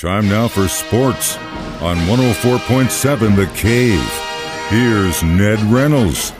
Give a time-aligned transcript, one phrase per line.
[0.00, 1.36] Time now for sports
[1.82, 4.00] on 104.7 The Cave.
[4.70, 6.32] Here's Ned Reynolds.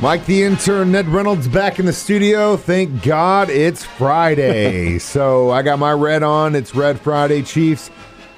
[0.00, 2.56] Mike the intern, Ned Reynolds back in the studio.
[2.56, 4.98] Thank God it's Friday.
[5.00, 6.54] so I got my red on.
[6.54, 7.42] It's Red Friday.
[7.42, 7.90] Chiefs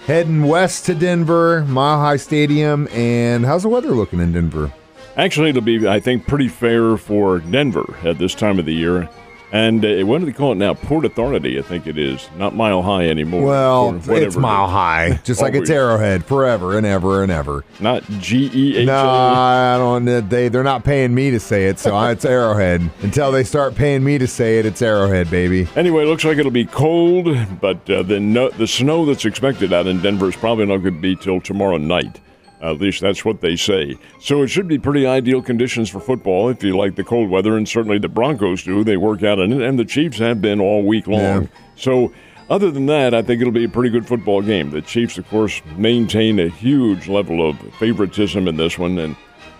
[0.06, 2.88] heading west to Denver, Mile High Stadium.
[2.88, 4.72] And how's the weather looking in Denver?
[5.18, 9.10] Actually, it'll be, I think, pretty fair for Denver at this time of the year.
[9.54, 10.74] And uh, what do they call it now?
[10.74, 12.28] Port Authority, I think it is.
[12.36, 13.44] Not Mile High anymore.
[13.46, 14.66] Well, it's Mile.
[14.66, 17.64] High, just like it's Arrowhead, forever and ever and ever.
[17.78, 19.08] Not G E H No.
[19.08, 20.28] I don't.
[20.28, 22.90] They they're not paying me to say it, so it's Arrowhead.
[23.02, 25.68] Until they start paying me to say it, it's Arrowhead, baby.
[25.76, 27.28] Anyway, it looks like it'll be cold,
[27.60, 30.94] but uh, the no, the snow that's expected out in Denver is probably not going
[30.96, 32.20] to be till tomorrow night.
[32.70, 33.96] At least that's what they say.
[34.20, 37.56] So it should be pretty ideal conditions for football if you like the cold weather,
[37.56, 38.82] and certainly the Broncos do.
[38.84, 41.20] They work out in it, and the Chiefs have been all week long.
[41.20, 41.46] Yeah.
[41.76, 42.12] So.
[42.50, 44.68] Other than that, I think it'll be a pretty good football game.
[44.68, 49.16] The Chiefs, of course, maintain a huge level of favoritism in this one, and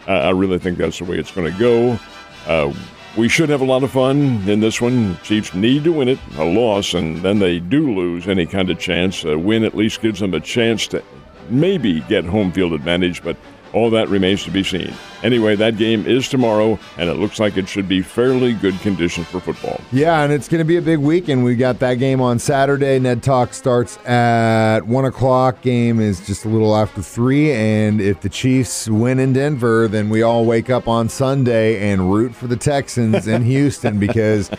[0.07, 1.99] I really think that's the way it's going to go.
[2.47, 2.75] Uh,
[3.17, 5.17] we should have a lot of fun in this one.
[5.23, 6.19] Chiefs need to win it.
[6.37, 9.25] A loss, and then they do lose any kind of chance.
[9.25, 11.03] A win at least gives them a chance to
[11.51, 13.37] maybe get home field advantage, but
[13.75, 14.95] all that remains to be seen.
[15.25, 19.27] Anyway, that game is tomorrow, and it looks like it should be fairly good conditions
[19.27, 19.81] for football.
[19.91, 21.45] Yeah, and it's going to be a big weekend.
[21.45, 22.99] We got that game on Saturday.
[23.01, 25.61] Ned Talk starts at one o'clock.
[25.61, 30.09] Game is just a little after three, and if the Chiefs win in Denver, then
[30.09, 34.51] we all wake up on Sunday and root for the Texans in Houston because.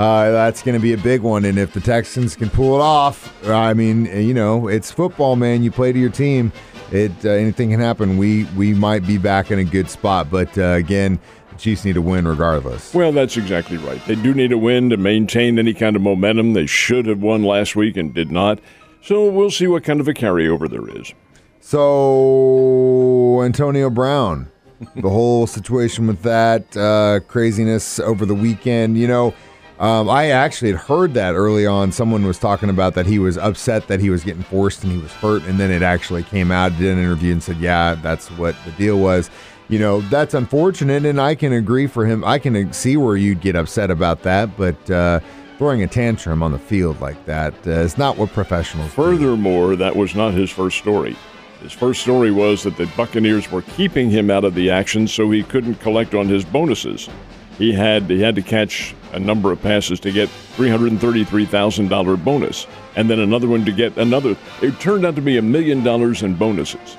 [0.00, 2.80] Uh, that's going to be a big one, and if the Texans can pull it
[2.80, 5.62] off, I mean, you know, it's football, man.
[5.62, 6.52] You play to your team.
[6.90, 8.16] It uh, anything can happen.
[8.16, 11.20] We we might be back in a good spot, but uh, again,
[11.58, 12.94] Chiefs need to win regardless.
[12.94, 14.02] Well, that's exactly right.
[14.06, 16.54] They do need a win to maintain any kind of momentum.
[16.54, 18.58] They should have won last week and did not.
[19.02, 21.12] So we'll see what kind of a carryover there is.
[21.60, 24.50] So Antonio Brown,
[24.96, 28.96] the whole situation with that uh, craziness over the weekend.
[28.96, 29.34] You know,
[29.80, 31.90] um, I actually had heard that early on.
[31.90, 34.98] Someone was talking about that he was upset that he was getting forced and he
[34.98, 36.76] was hurt, and then it actually came out.
[36.76, 39.30] Did an interview and said, "Yeah, that's what the deal was."
[39.70, 42.24] You know, that's unfortunate, and I can agree for him.
[42.24, 44.90] I can see where you'd get upset about that, but.
[44.90, 45.20] Uh,
[45.58, 48.94] Throwing a tantrum on the field like that uh, is not what professionals do.
[48.94, 51.14] Furthermore, that was not his first story.
[51.60, 55.30] His first story was that the Buccaneers were keeping him out of the action so
[55.30, 57.10] he couldn't collect on his bonuses.
[57.58, 62.66] He had he had to catch a number of passes to get $333,000 bonus
[62.96, 66.22] and then another one to get another it turned out to be a million dollars
[66.22, 66.96] in bonuses.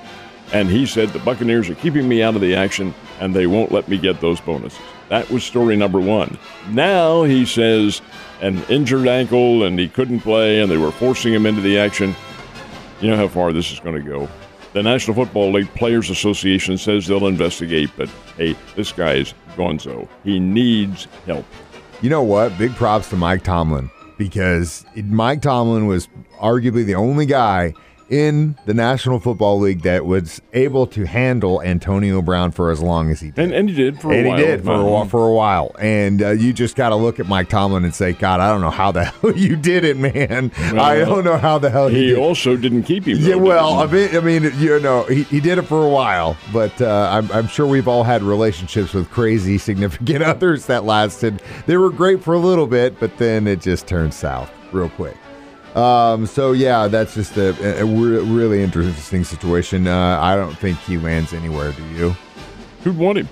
[0.52, 3.72] And he said the Buccaneers are keeping me out of the action and they won't
[3.72, 4.78] let me get those bonuses.
[5.08, 6.38] That was story number 1.
[6.70, 8.02] Now he says
[8.40, 12.14] an injured ankle and he couldn't play and they were forcing him into the action.
[13.00, 14.28] You know how far this is going to go.
[14.74, 18.08] The National Football League Players Association says they'll investigate, but
[18.38, 20.08] hey, this guy is gonzo.
[20.24, 21.44] He needs help.
[22.02, 22.58] You know what?
[22.58, 26.08] Big props to Mike Tomlin because Mike Tomlin was
[26.40, 27.74] arguably the only guy
[28.12, 33.10] in the National Football League that was able to handle Antonio Brown for as long
[33.10, 33.42] as he did.
[33.42, 34.36] And, and he did for a And while.
[34.36, 34.84] he did for a Uh-huh.
[34.90, 35.04] while.
[35.06, 38.12] For a while, and uh, you just got to look at Mike Tomlin and say,
[38.12, 40.52] "God, I don't know how the hell you did it, man.
[40.78, 43.16] I don't know how the hell you He did." it." He also didn't keep him.
[43.18, 46.36] Yeah, well, I mean, I mean, you know, he, he did it for a while,
[46.52, 51.42] but uh, I'm, I'm sure we've all had relationships with crazy significant others that lasted.
[51.66, 55.16] They were great for a little bit, but then it just turned south real quick.
[55.74, 59.86] Um, so yeah, that's just a, a re- really interesting situation.
[59.86, 61.72] Uh, I don't think he lands anywhere.
[61.72, 62.16] Do you?
[62.82, 63.28] who'd want him?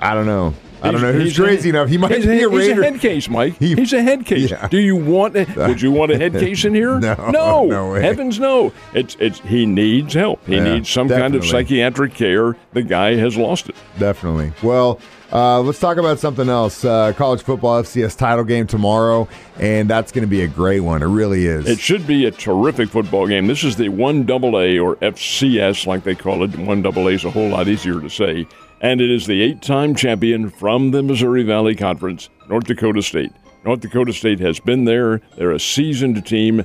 [0.00, 0.54] I don't know.
[0.82, 1.88] I don't know who's he's a- crazy enough.
[1.88, 2.82] He might he's be a, a, he's Raider.
[2.82, 3.58] a head case, Mike.
[3.58, 4.50] He- he's a head case.
[4.50, 4.68] Yeah.
[4.68, 5.34] Do you want?
[5.56, 6.98] Would you want a head case in here?
[7.06, 8.02] No, no, no way.
[8.02, 8.72] Heavens, no.
[8.94, 9.40] It's it's.
[9.40, 10.44] He needs help.
[10.46, 12.56] He Yeah, needs some kind of psychiatric care.
[12.72, 13.76] The guy has lost it.
[13.98, 14.52] Definitely.
[14.62, 15.00] Well,
[15.32, 16.84] uh, let's talk about something else.
[16.84, 21.02] Uh, college football FCS title game tomorrow, and that's going to be a great one.
[21.02, 21.68] It really is.
[21.68, 23.46] It should be a terrific football game.
[23.48, 26.56] This is the one double A or FCS, like they call it.
[26.58, 28.46] One double A is a whole lot easier to say.
[28.80, 33.32] And it is the eight-time champion from the Missouri Valley Conference, North Dakota State.
[33.64, 35.20] North Dakota State has been there.
[35.36, 36.64] They're a seasoned team.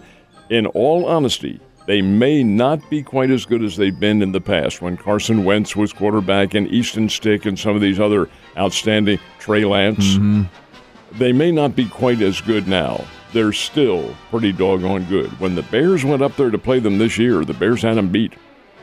[0.50, 4.42] In all honesty, they may not be quite as good as they've been in the
[4.42, 9.20] past when Carson Wentz was quarterback and Easton Stick and some of these other outstanding
[9.40, 10.44] Trey Lance mm-hmm.
[11.18, 13.04] they may not be quite as good now.
[13.34, 15.30] They're still pretty doggone good.
[15.40, 18.10] When the Bears went up there to play them this year, the Bears had them
[18.10, 18.34] beat,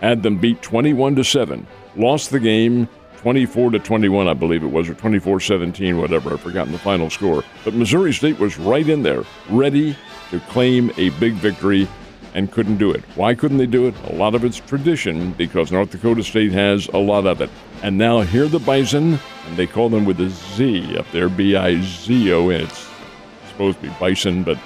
[0.00, 1.66] had them beat 21 to 7,
[1.96, 6.32] lost the game 24 to 21, I believe it was, or 24 17, whatever.
[6.32, 7.42] I've forgotten the final score.
[7.64, 9.96] But Missouri State was right in there, ready
[10.30, 11.88] to claim a big victory.
[12.34, 13.02] and couldn't do it.
[13.16, 13.94] Why couldn't they do it?
[14.04, 17.50] A lot of it's tradition because North Dakota State has a lot of it.
[17.82, 21.56] And now here the Bison, and they call them with a Z up there, B
[21.56, 22.60] I Z O N.
[22.60, 22.88] It's
[23.48, 24.58] supposed to be Bison, but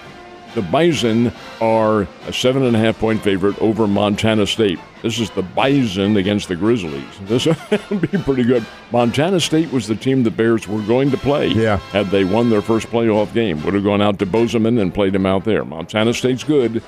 [0.55, 4.79] the Bison are a seven and a half point favorite over Montana State.
[5.03, 7.05] This is the Bison against the Grizzlies.
[7.23, 7.47] This
[7.91, 8.65] would be pretty good.
[8.91, 11.49] Montana State was the team the Bears were going to play.
[11.49, 11.79] Yeah.
[11.79, 15.13] Had they won their first playoff game, would have gone out to Bozeman and played
[15.13, 15.65] them out there.
[15.65, 16.83] Montana State's good,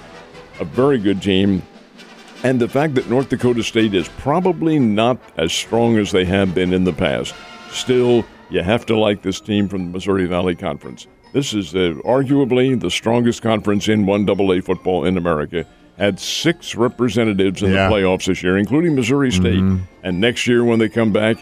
[0.60, 1.62] a very good team.
[2.42, 6.54] And the fact that North Dakota State is probably not as strong as they have
[6.54, 7.34] been in the past,
[7.70, 11.06] still, you have to like this team from the Missouri Valley Conference.
[11.34, 15.66] This is uh, arguably the strongest conference in 1AA football in America.
[15.98, 17.88] Had six representatives in Yeah.
[17.88, 19.62] the playoffs this year, including Missouri State.
[20.04, 21.36] And next year, when they come back,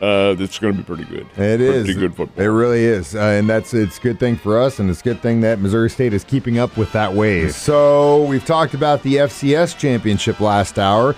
[0.00, 1.26] uh, it's going to be pretty good.
[1.36, 2.42] It is pretty good football.
[2.42, 5.04] It really is, uh, and that's it's a good thing for us, and it's a
[5.04, 7.52] good thing that Missouri State is keeping up with that wave.
[7.68, 11.16] So we've talked about the FCS championship last hour,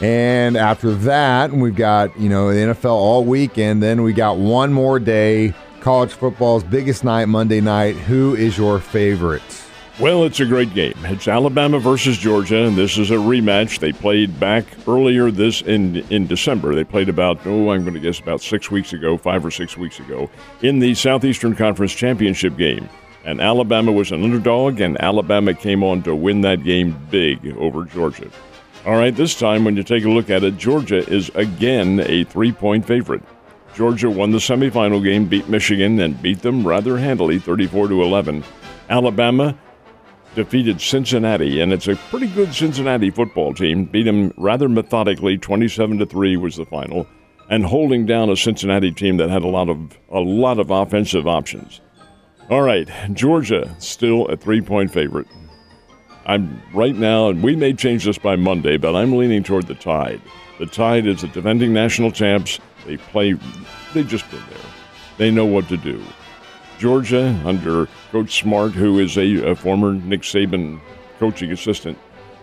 [0.00, 3.82] and after that, we've got you know the NFL all weekend.
[3.82, 5.52] Then we got one more day,
[5.84, 7.94] college football's biggest night, Monday night.
[7.94, 9.42] Who is your favorite?
[10.00, 10.94] Well, it's a great game.
[11.04, 13.80] It's Alabama versus Georgia, and this is a rematch.
[13.80, 16.74] They played back earlier this in in December.
[16.74, 19.76] They played about oh, I'm going to guess about six weeks ago, five or six
[19.76, 20.30] weeks ago,
[20.62, 22.88] in the Southeastern Conference championship game.
[23.26, 27.84] And Alabama was an underdog, and Alabama came on to win that game big over
[27.84, 28.30] Georgia.
[28.86, 32.24] All right, this time when you take a look at it, Georgia is again a
[32.24, 33.22] three-point favorite.
[33.74, 38.44] Georgia won the semifinal game, beat Michigan, and beat them rather handily, 34 to 11.
[38.88, 39.58] Alabama
[40.36, 43.84] defeated Cincinnati, and it's a pretty good Cincinnati football team.
[43.84, 47.06] Beat them rather methodically, 27 to three was the final,
[47.50, 51.26] and holding down a Cincinnati team that had a lot of a lot of offensive
[51.26, 51.80] options.
[52.50, 55.26] All right, Georgia still a three-point favorite.
[56.26, 59.74] I'm right now, and we may change this by Monday, but I'm leaning toward the
[59.74, 60.20] Tide.
[60.58, 62.60] The Tide is the defending national champs.
[62.86, 63.34] They play,
[63.94, 64.58] they just been there.
[65.16, 66.02] They know what to do.
[66.78, 70.80] Georgia, under Coach Smart, who is a, a former Nick Saban
[71.18, 71.96] coaching assistant,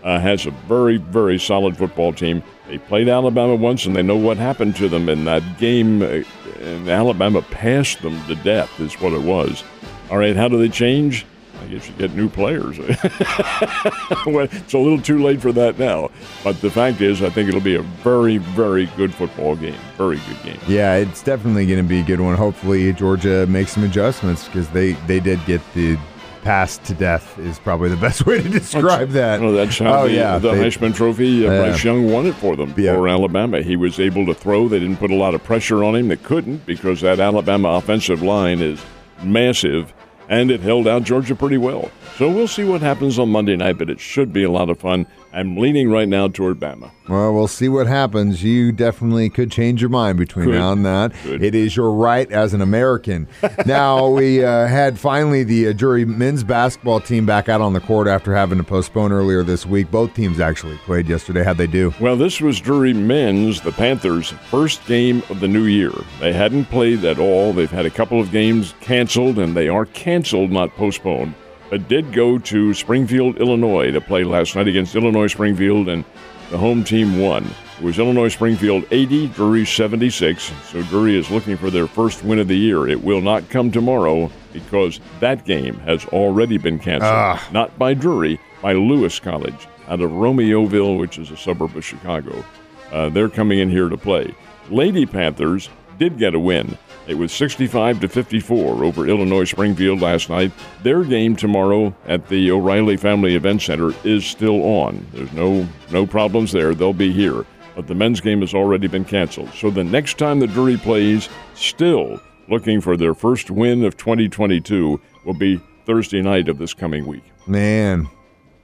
[0.04, 2.42] uh, has a very, very solid football team.
[2.68, 6.02] They played Alabama once, and they know what happened to them in that game.
[6.02, 6.24] uh,
[6.62, 9.64] And Alabama passed them to death, is what it was.
[10.10, 11.26] All right, how do they change?
[11.62, 12.78] I guess you get new players.
[14.26, 16.10] well, it's a little too late for that now.
[16.44, 19.76] But the fact is, I think it'll be a very, very good football game.
[19.98, 20.60] Very good game.
[20.68, 22.36] Yeah, it's definitely going to be a good one.
[22.36, 25.98] Hopefully, Georgia makes some adjustments because they they did get the
[26.44, 29.42] pass to death is probably the best way to describe that.
[29.44, 31.58] Oh, that's how Oh, the, yeah, the they- Heisman Trophy, uh, Yeah.
[31.70, 32.96] Bryce Young won it for them, Yeah.
[32.96, 33.62] for Alabama.
[33.62, 34.68] He was able to throw.
[34.68, 36.08] They didn't put a lot of pressure on him.
[36.08, 38.84] They couldn't because that Alabama offensive line is
[39.22, 39.94] massive,
[40.32, 41.92] and it held out Georgia pretty well.
[42.16, 44.80] So we'll see what happens on Monday night, but it should be a lot of
[44.80, 45.06] fun.
[45.34, 46.92] I'm leaning right now toward Bama.
[47.08, 48.44] Well, we'll see what happens.
[48.44, 50.56] You definitely could change your mind between Could.
[50.56, 51.14] now and that.
[51.24, 51.44] Could.
[51.44, 53.28] It is your right as an American.
[53.66, 57.80] now, we uh, had finally the uh, Drury men's basketball team back out on the
[57.80, 59.90] court after having to postpone earlier this week.
[59.90, 61.44] Both teams actually played yesterday.
[61.44, 61.94] How'd they do?
[62.00, 65.92] Well, this was Drury men's, the Panthers' first game of the new year.
[66.20, 67.52] They hadn't played at all.
[67.54, 70.21] They've had a couple of games canceled, and they are canceled,
[70.52, 71.34] not postponed.
[71.70, 76.04] But did go to Springfield, Illinois to play last night against Illinois Springfield, and
[76.50, 77.46] the home team won.
[77.78, 80.52] It was Illinois Springfield 80, Drury 76.
[80.70, 82.88] So Drury is looking for their first win of the year.
[82.88, 87.12] It will not come tomorrow because that game has already been canceled.
[87.54, 92.44] Not by Drury, by Lewis College out of Romeoville, which is a suburb of Chicago.
[92.92, 94.36] Uh, they're coming in here to play.
[94.70, 96.78] Lady Panthers did get a win.
[97.12, 100.50] It was 65 to 54 over Illinois Springfield last night.
[100.82, 105.06] Their game tomorrow at the O'Reilly Family Event Center is still on.
[105.12, 106.74] There's no no problems there.
[106.74, 107.46] They'll be here.
[107.76, 109.50] But the men's game has already been canceled.
[109.56, 114.98] So the next time the Drury plays, still looking for their first win of 2022,
[115.26, 117.26] will be Thursday night of this coming week.
[117.46, 118.08] Man,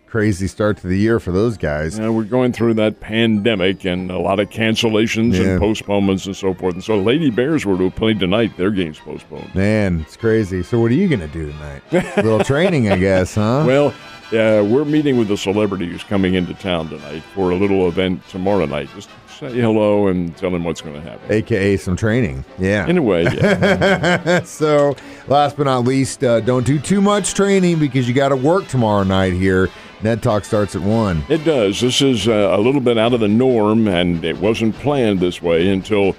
[0.08, 2.00] crazy start to the year for those guys.
[2.00, 5.42] Now we're going through that pandemic and a lot of cancellations Yeah.
[5.52, 6.76] and postponements and so forth.
[6.76, 8.56] And so Lady Bears were to play tonight.
[8.58, 9.54] Their game's postponed.
[9.54, 10.64] Man, it's crazy.
[10.64, 11.82] So, what are you going to do tonight?
[11.92, 13.64] A little training, I guess, huh?
[13.68, 13.88] Well,
[14.28, 18.28] uh, we're meeting with the celebrity who's coming into town tonight for a little event
[18.30, 18.90] tomorrow night.
[18.96, 21.32] Just say hello and tell them what's going to happen.
[21.32, 22.44] AKA some training.
[22.58, 22.88] Yeah.
[22.88, 24.42] In a way, yeah.
[24.44, 24.96] so,
[25.28, 28.68] last but not least, uh, don't do too much training because you got to work
[28.68, 29.70] tomorrow night here.
[30.04, 31.24] Ned Talk starts at 1.
[31.28, 31.82] It does.
[31.82, 35.42] This is uh, a little bit out of the norm, and it wasn't planned this
[35.42, 36.16] way until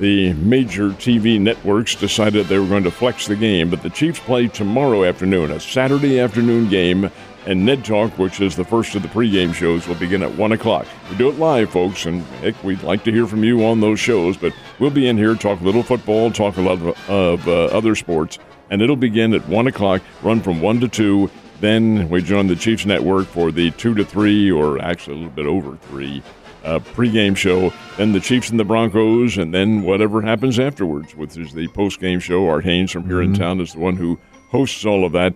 [0.00, 3.70] the major TV networks decided they were going to flex the game.
[3.70, 7.10] But the Chiefs play tomorrow afternoon, a Saturday afternoon game
[7.44, 10.52] And Ned Talk, which is the first of the pregame shows, will begin at 1
[10.52, 10.86] o'clock.
[11.10, 13.98] We do it live, folks, and heck, we'd like to hear from you on those
[13.98, 17.48] shows, but we'll be in here, talk a little football, talk a lot of, of
[17.48, 18.38] uh, other sports,
[18.70, 21.30] and it'll begin at 1 o'clock, run from 1 to 2.
[21.62, 25.32] Then we join the Chiefs Network for the 2 to 3, or actually a little
[25.32, 26.20] bit over 3
[26.64, 31.36] uh, pregame show, then the Chiefs and the Broncos, and then whatever happens afterwards, which
[31.36, 32.48] is the postgame show.
[32.48, 34.18] Art Hains from here in town is the one who
[34.50, 35.34] hosts all of that.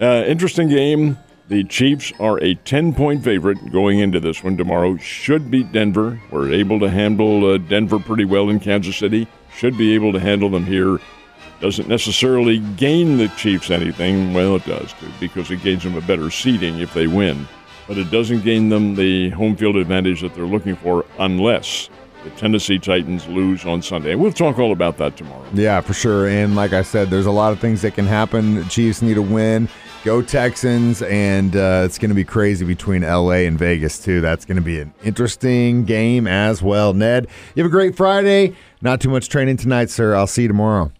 [0.00, 1.18] Uh, interesting game.
[1.48, 4.96] The Chiefs are a 10 point favorite going into this one tomorrow.
[4.96, 6.18] Should beat Denver.
[6.30, 9.28] We're able to handle uh, Denver pretty well in Kansas City.
[9.54, 10.98] Should be able to handle them here.
[11.60, 14.32] Doesn't necessarily gain the Chiefs anything.
[14.32, 17.48] Well, it does too, because it gains them a better seeding if they win.
[17.88, 21.88] But it doesn't gain them the home field advantage that they're looking for unless
[22.22, 24.14] the Tennessee Titans lose on Sunday.
[24.14, 25.44] We'll talk all about that tomorrow.
[25.54, 26.28] Yeah, for sure.
[26.28, 28.56] And like I said, there's a lot of things that can happen.
[28.56, 29.68] The Chiefs need a win.
[30.04, 34.20] Go Texans, and uh, it's going to be crazy between LA and Vegas, too.
[34.20, 36.94] That's going to be an interesting game as well.
[36.94, 38.54] Ned, you have a great Friday.
[38.80, 40.14] Not too much training tonight, sir.
[40.14, 40.92] I'll see you tomorrow.